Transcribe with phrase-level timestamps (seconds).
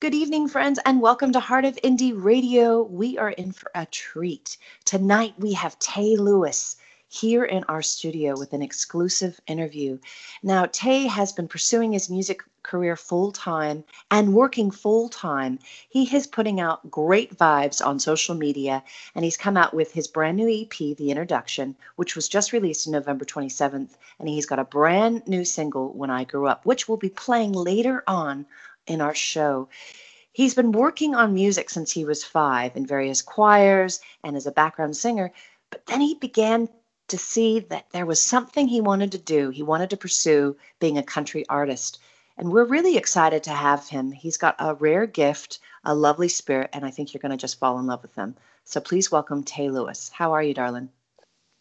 [0.00, 2.82] Good evening, friends, and welcome to Heart of Indie Radio.
[2.82, 4.56] We are in for a treat.
[4.86, 6.76] Tonight we have Tay Lewis
[7.08, 9.98] here in our studio with an exclusive interview.
[10.42, 15.58] Now, Tay has been pursuing his music career full time and working full time.
[15.90, 18.82] He is putting out great vibes on social media,
[19.14, 22.86] and he's come out with his brand new EP, The Introduction, which was just released
[22.86, 23.98] on November 27th.
[24.18, 27.52] And he's got a brand new single, When I Grew Up, which we'll be playing
[27.52, 28.46] later on
[28.86, 29.68] in our show.
[30.32, 34.52] He's been working on music since he was five in various choirs and as a
[34.52, 35.32] background singer,
[35.70, 36.68] but then he began
[37.08, 39.50] to see that there was something he wanted to do.
[39.50, 42.00] He wanted to pursue being a country artist.
[42.38, 44.12] And we're really excited to have him.
[44.12, 47.58] He's got a rare gift, a lovely spirit, and I think you're going to just
[47.58, 48.36] fall in love with him.
[48.64, 50.10] So please welcome Tay Lewis.
[50.14, 50.90] How are you, darling?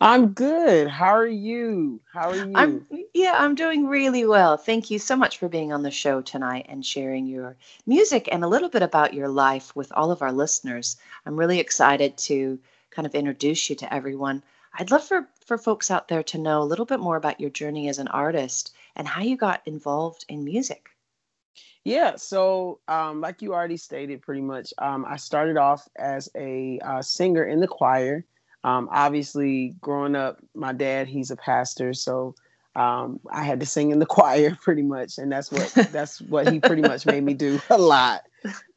[0.01, 0.87] I'm good.
[0.87, 1.99] How are you?
[2.13, 2.53] How are you?
[2.55, 4.55] I'm yeah, I'm doing really well.
[4.55, 8.43] Thank you so much for being on the show tonight and sharing your music and
[8.43, 10.95] a little bit about your life with all of our listeners.
[11.25, 12.59] I'm really excited to
[12.91, 14.41] kind of introduce you to everyone.
[14.73, 17.49] I'd love for for folks out there to know a little bit more about your
[17.49, 20.89] journey as an artist and how you got involved in music.
[21.83, 26.79] Yeah, so um, like you already stated, pretty much, um, I started off as a
[26.79, 28.25] uh, singer in the choir.
[28.63, 32.35] Um, obviously, growing up, my dad he's a pastor, so
[32.75, 36.51] um, I had to sing in the choir pretty much, and that's what that's what
[36.51, 38.21] he pretty much made me do a lot.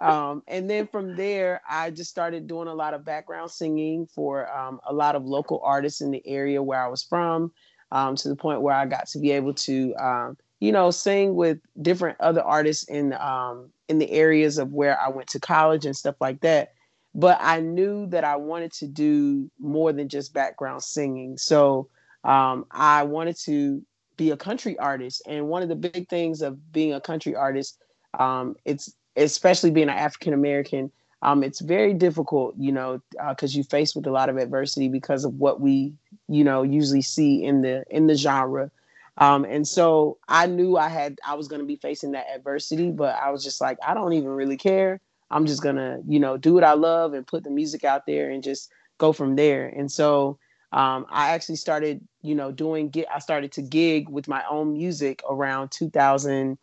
[0.01, 4.53] Um, and then from there, I just started doing a lot of background singing for
[4.53, 7.53] um, a lot of local artists in the area where I was from,
[7.93, 11.35] um, to the point where I got to be able to, um, you know, sing
[11.35, 15.85] with different other artists in um, in the areas of where I went to college
[15.85, 16.73] and stuff like that.
[17.15, 21.89] But I knew that I wanted to do more than just background singing, so
[22.25, 23.83] um, I wanted to
[24.17, 25.23] be a country artist.
[25.27, 27.79] And one of the big things of being a country artist,
[28.19, 30.91] um, it's especially being an African American,
[31.23, 34.89] um, it's very difficult, you know, because uh, you face with a lot of adversity
[34.89, 35.93] because of what we,
[36.29, 38.71] you know, usually see in the in the genre.
[39.19, 42.91] Um, and so I knew I had I was going to be facing that adversity,
[42.91, 45.01] but I was just like, I don't even really care.
[45.33, 48.31] I'm just gonna, you know, do what I love and put the music out there
[48.31, 49.67] and just go from there.
[49.67, 50.39] And so
[50.73, 52.93] um, I actually started, you know, doing.
[53.13, 56.59] I started to gig with my own music around 2000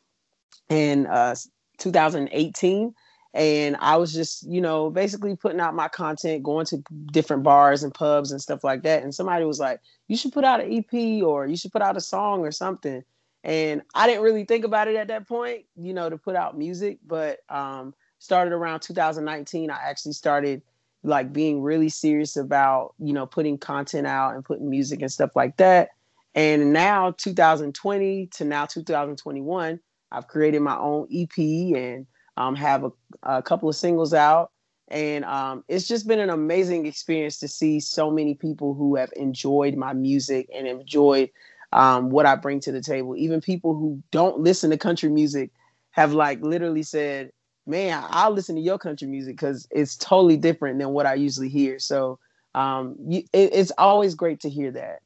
[0.69, 1.35] and uh,
[1.79, 2.93] 2018
[3.33, 7.83] and I was just, you know, basically putting out my content, going to different bars
[7.83, 9.03] and pubs and stuff like that.
[9.03, 11.97] And somebody was like, "You should put out an EP or you should put out
[11.97, 13.03] a song or something."
[13.43, 16.57] And I didn't really think about it at that point, you know, to put out
[16.57, 16.97] music.
[17.05, 19.71] But um, started around 2019.
[19.71, 20.61] I actually started
[21.03, 25.35] like being really serious about you know putting content out and putting music and stuff
[25.35, 25.89] like that
[26.35, 29.79] and now 2020 to now 2021
[30.11, 32.05] i've created my own ep and
[32.37, 32.91] um, have a,
[33.23, 34.51] a, couple of singles out
[34.87, 39.11] and um, it's just been an amazing experience to see so many people who have
[39.15, 41.29] enjoyed my music and enjoyed
[41.71, 45.51] um, what i bring to the table even people who don't listen to country music
[45.91, 47.31] have like literally said
[47.69, 51.49] man, I'll listen to your country music because it's totally different than what I usually
[51.49, 51.79] hear.
[51.79, 52.19] So
[52.55, 55.01] um, you, it, it's always great to hear that.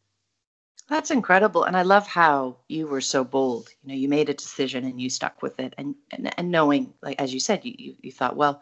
[0.90, 3.70] That's incredible, and I love how you were so bold.
[3.84, 6.94] You know, you made a decision and you stuck with it, and and, and knowing,
[7.02, 8.62] like as you said, you, you you thought, well,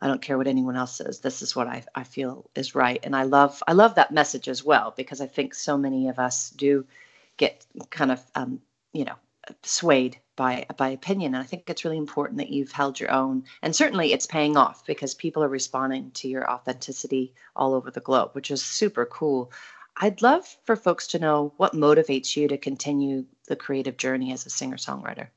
[0.00, 1.18] I don't care what anyone else says.
[1.18, 4.48] This is what I I feel is right, and I love I love that message
[4.48, 6.86] as well because I think so many of us do
[7.38, 8.60] get kind of um,
[8.92, 9.16] you know
[9.62, 11.34] swayed by by opinion.
[11.34, 14.56] And I think it's really important that you've held your own, and certainly it's paying
[14.56, 19.06] off because people are responding to your authenticity all over the globe, which is super
[19.06, 19.52] cool.
[19.96, 24.46] I'd love for folks to know what motivates you to continue the creative journey as
[24.46, 25.28] a singer songwriter.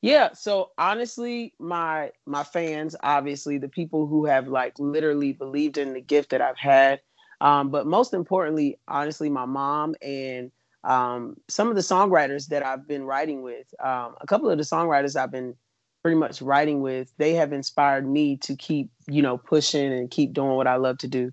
[0.00, 5.92] Yeah, so honestly, my my fans, obviously, the people who have like literally believed in
[5.92, 7.00] the gift that I've had,
[7.40, 10.52] um, but most importantly, honestly, my mom and
[10.84, 14.64] um, some of the songwriters that I've been writing with, um, a couple of the
[14.64, 15.54] songwriters I've been
[16.02, 20.32] pretty much writing with, they have inspired me to keep, you know, pushing and keep
[20.32, 21.30] doing what I love to do.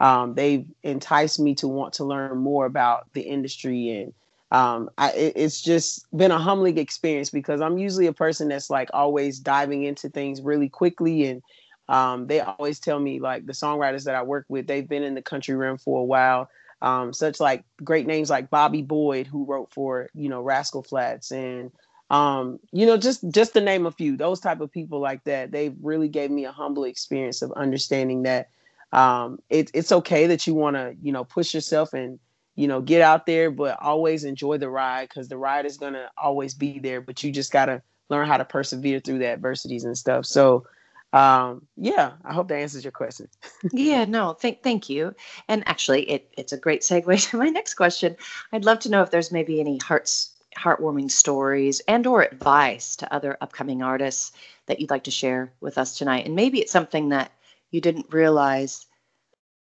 [0.00, 4.12] Um, they've enticed me to want to learn more about the industry and
[4.52, 8.70] um, I, it, it's just been a humbling experience because I'm usually a person that's
[8.70, 11.42] like always diving into things really quickly and
[11.88, 15.14] um, they always tell me like the songwriters that I work with, they've been in
[15.14, 16.48] the country realm for a while
[16.86, 21.32] um, such like great names like Bobby Boyd, who wrote for you know Rascal Flatts,
[21.32, 21.72] and
[22.10, 25.50] um, you know just just to name a few, those type of people like that.
[25.50, 28.50] They really gave me a humble experience of understanding that
[28.92, 32.20] um, it, it's okay that you want to you know push yourself and
[32.54, 36.08] you know get out there, but always enjoy the ride because the ride is gonna
[36.16, 37.00] always be there.
[37.00, 40.24] But you just gotta learn how to persevere through the adversities and stuff.
[40.24, 40.64] So
[41.12, 43.28] um, yeah, I hope that answers your question.
[43.72, 45.14] yeah, no, thank thank you.
[45.48, 48.16] And actually, it it's a great segue to my next question.
[48.52, 53.12] I'd love to know if there's maybe any hearts heartwarming stories and or advice to
[53.12, 54.32] other upcoming artists
[54.66, 56.24] that you'd like to share with us tonight.
[56.24, 57.30] And maybe it's something that
[57.70, 58.86] you didn't realize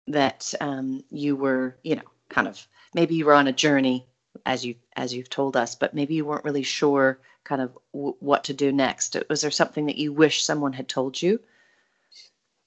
[0.07, 4.05] that um, you were, you know, kind of maybe you were on a journey
[4.45, 8.15] as you as you've told us, but maybe you weren't really sure kind of w-
[8.19, 9.15] what to do next.
[9.29, 11.39] Was there something that you wish someone had told you?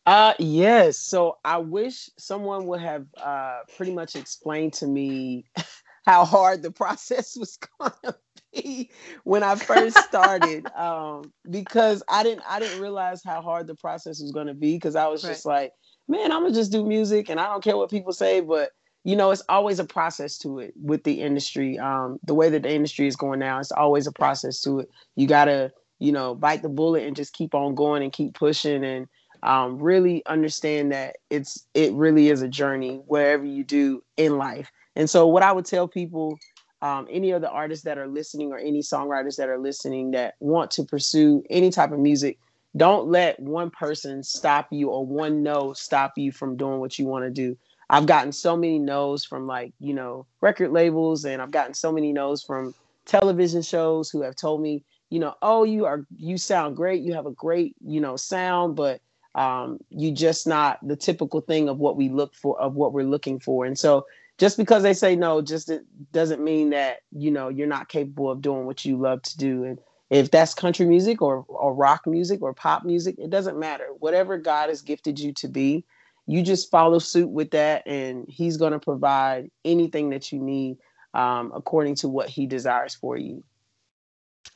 [0.07, 0.99] Uh yes.
[0.99, 5.47] So I wish someone would have uh pretty much explained to me
[6.07, 8.15] how hard the process was gonna
[8.53, 8.91] be
[9.25, 10.67] when I first started.
[10.77, 14.97] um, because I didn't I didn't realize how hard the process was gonna be because
[14.97, 15.31] I was right.
[15.31, 15.73] just like,
[16.09, 18.71] man, I'm gonna just do music and I don't care what people say, but
[19.05, 21.79] you know, it's always a process to it with the industry.
[21.79, 24.91] Um, the way that the industry is going now, it's always a process to it.
[25.15, 28.83] You gotta, you know, bite the bullet and just keep on going and keep pushing
[28.83, 29.07] and
[29.43, 34.71] um, really understand that it's it really is a journey wherever you do in life.
[34.97, 36.39] And so, what I would tell people,
[36.81, 40.35] um, any of the artists that are listening or any songwriters that are listening that
[40.41, 42.39] want to pursue any type of music,
[42.75, 47.05] don't let one person stop you or one no stop you from doing what you
[47.05, 47.57] want to do.
[47.91, 51.93] I've gotten so many no's from like, you know, record labels and I've gotten so
[51.93, 56.39] many no's from television shows who have told me, you know, oh, you are you
[56.39, 59.01] sound great, you have a great, you know, sound, but
[59.35, 63.05] um you just not the typical thing of what we look for of what we're
[63.05, 63.65] looking for.
[63.65, 64.07] And so
[64.39, 68.31] just because they say no just it doesn't mean that, you know, you're not capable
[68.31, 69.79] of doing what you love to do and
[70.11, 73.89] if that's country music or or rock music or pop music, it doesn't matter.
[73.99, 75.85] Whatever God has gifted you to be,
[76.27, 80.79] you just follow suit with that and he's going to provide anything that you need
[81.13, 83.45] um, according to what he desires for you.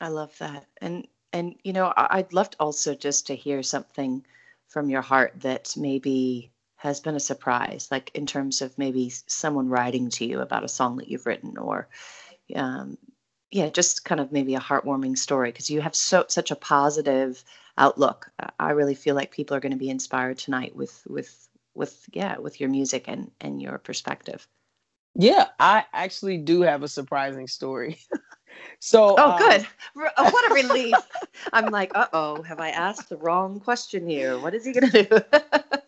[0.01, 0.65] I love that.
[0.81, 4.25] And and you know i'd love also just to hear something
[4.67, 9.69] from your heart that maybe has been a surprise like in terms of maybe someone
[9.69, 11.87] writing to you about a song that you've written or
[12.55, 12.97] um,
[13.51, 17.43] yeah just kind of maybe a heartwarming story because you have so such a positive
[17.79, 18.29] outlook.
[18.59, 22.37] I really feel like people are going to be inspired tonight with with with yeah
[22.37, 24.47] with your music and and your perspective.
[25.15, 27.99] Yeah i actually do have a surprising story.
[28.81, 29.67] So oh um, good.
[30.17, 30.95] Uh, what a relief.
[31.53, 34.37] I'm like uh-oh have i asked the wrong question here?
[34.39, 35.19] What is he gonna do?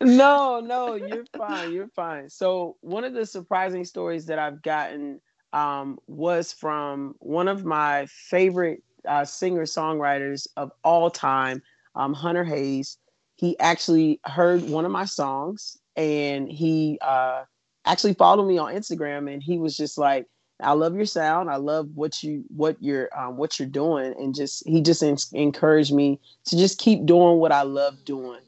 [0.00, 2.30] No no you're fine you're fine.
[2.30, 5.20] So one of the surprising stories that i've gotten
[5.52, 11.62] um, was from one of my favorite uh, singer songwriters of all time
[11.94, 12.98] um, hunter hayes
[13.42, 17.42] he actually heard one of my songs and he uh,
[17.84, 20.26] actually followed me on Instagram, and he was just like,
[20.62, 21.50] "I love your sound.
[21.50, 25.16] I love what you what you're um, what you're doing," and just he just in-
[25.32, 28.40] encouraged me to just keep doing what I love doing.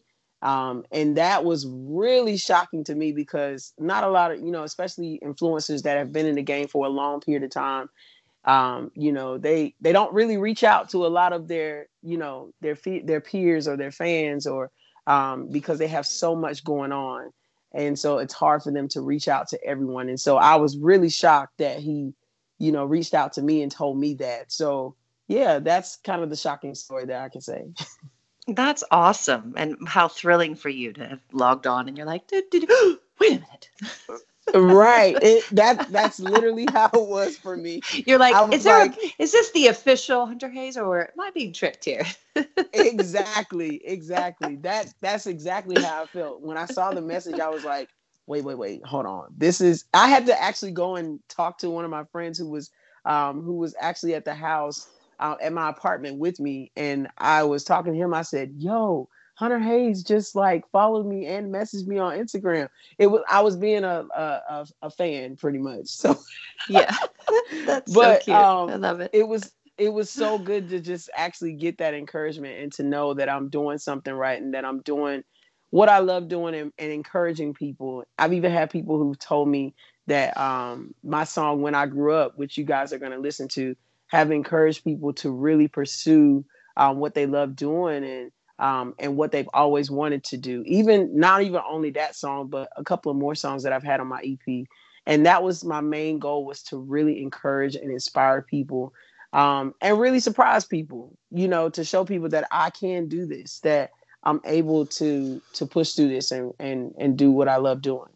[0.43, 4.63] Um, and that was really shocking to me because not a lot of you know,
[4.63, 7.89] especially influencers that have been in the game for a long period of time,
[8.45, 12.17] um, you know, they they don't really reach out to a lot of their you
[12.17, 14.71] know their their peers or their fans or
[15.07, 17.31] um, because they have so much going on.
[17.73, 20.09] And so it's hard for them to reach out to everyone.
[20.09, 22.15] And so I was really shocked that he,
[22.59, 24.53] you know, reached out to me and told me that.
[24.53, 24.95] So
[25.27, 27.65] yeah, that's kind of the shocking story that I can say.
[28.47, 29.55] That's awesome.
[29.57, 32.53] And how thrilling for you to have logged on and you're like, wait
[33.23, 33.71] a minute
[34.55, 35.17] right.
[35.21, 37.83] It, that that's literally how it was for me.
[38.07, 41.31] You're like, is there like, a, is this the official Hunter Hayes or am I
[41.31, 42.05] being tricked here?
[42.73, 44.57] exactly, exactly.
[44.63, 46.43] That that's exactly how I felt.
[46.43, 47.89] When I saw the message, I was like,
[48.27, 49.35] wait, wait, wait, hold on.
[49.37, 52.49] This is I had to actually go and talk to one of my friends who
[52.49, 52.71] was
[53.05, 54.89] um who was actually at the house
[55.21, 58.15] uh, at my apartment with me and I was talking to him.
[58.15, 62.69] I said, yo, Hunter Hayes just like followed me and messaged me on Instagram.
[62.99, 65.89] It was I was being a a, a fan pretty much.
[65.89, 66.19] So
[66.69, 66.97] yeah,
[67.67, 68.37] that's but, so cute.
[68.37, 69.11] Um, I love it.
[69.13, 73.15] It was it was so good to just actually get that encouragement and to know
[73.15, 75.25] that I'm doing something right and that I'm doing
[75.71, 78.05] what I love doing and, and encouraging people.
[78.17, 79.75] I've even had people who've told me
[80.07, 83.49] that um, my song "When I Grew Up," which you guys are going to listen
[83.49, 83.75] to,
[84.07, 86.45] have encouraged people to really pursue
[86.77, 90.63] um, what they love doing and um, and what they've always wanted to do.
[90.67, 94.01] Even not even only that song, but a couple of more songs that I've had
[94.01, 94.67] on my EP.
[95.07, 98.95] And that was my main goal was to really encourage and inspire people
[99.35, 103.59] um, and really surprise people, you know, to show people that I can do this,
[103.61, 103.91] that
[104.23, 108.11] I'm able to to push through this and and and do what I love doing.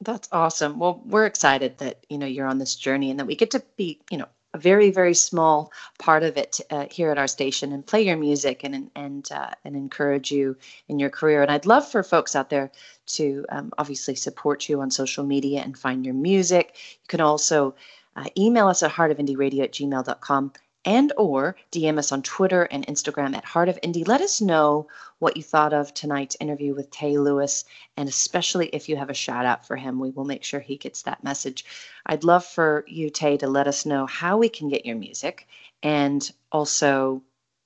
[0.00, 0.78] That's awesome.
[0.78, 3.62] Well, we're excited that you know you're on this journey and that we get to
[3.76, 7.72] be, you know, a very very small part of it uh, here at our station
[7.72, 10.56] and play your music and and uh, and encourage you
[10.88, 11.42] in your career.
[11.42, 12.70] And i'd love for folks out there
[13.06, 16.74] to um, obviously support you on social media and find your music.
[17.02, 17.74] You can also
[18.16, 20.52] uh, email us at heartofindieradio at gmail.com
[20.84, 24.06] and or DM us on Twitter and Instagram at Heart of Indie.
[24.06, 27.64] Let us know what you thought of tonight's interview with Tay Lewis,
[27.96, 30.76] and especially if you have a shout out for him, we will make sure he
[30.76, 31.64] gets that message.
[32.06, 35.46] I'd love for you, Tay, to let us know how we can get your music
[35.82, 37.22] and also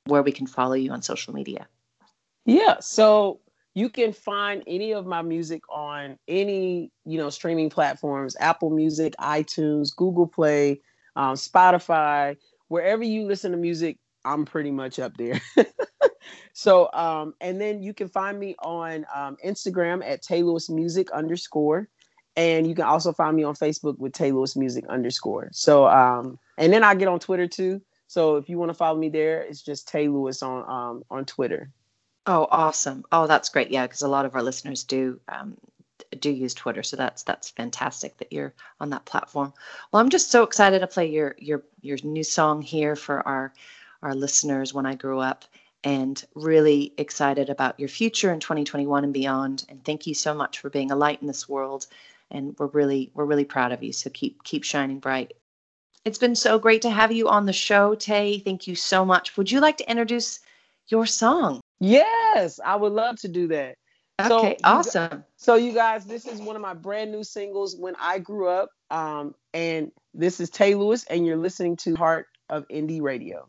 [0.06, 1.68] where we can follow you on social media.
[2.44, 3.40] Yeah, so
[3.74, 9.14] you can find any of my music on any you know streaming platforms apple music
[9.20, 10.80] itunes google play
[11.16, 12.36] um, spotify
[12.68, 15.40] wherever you listen to music, I'm pretty much up there.
[16.52, 21.10] so, um, and then you can find me on um, Instagram at Tay Lewis Music
[21.10, 21.88] underscore,
[22.36, 25.48] and you can also find me on Facebook with Tay Lewis Music underscore.
[25.52, 27.82] So, um, and then I get on Twitter too.
[28.06, 31.24] So if you want to follow me there, it's just Tay Lewis on um, on
[31.24, 31.70] Twitter.
[32.26, 33.04] Oh, awesome!
[33.12, 33.70] Oh, that's great.
[33.70, 35.56] Yeah, because a lot of our listeners do um,
[36.20, 39.52] do use Twitter, so that's that's fantastic that you're on that platform.
[39.92, 43.52] Well, I'm just so excited to play your your your new song here for our
[44.02, 45.44] our listeners when I grew up
[45.82, 49.66] and really excited about your future in 2021 and beyond.
[49.68, 51.86] And thank you so much for being a light in this world
[52.30, 53.92] and we're really we're really proud of you.
[53.92, 55.34] So keep keep shining bright.
[56.04, 58.38] It's been so great to have you on the show tay.
[58.38, 59.36] Thank you so much.
[59.36, 60.40] Would you like to introduce
[60.88, 61.60] your song?
[61.80, 63.76] Yes i would love to do that
[64.20, 65.24] Okay, so awesome.
[65.36, 68.70] so you guys, this is one of my brand new singles when I grew up.
[68.90, 73.48] Um, and this is Tay Lewis, and you're listening to Heart of Indie Radio.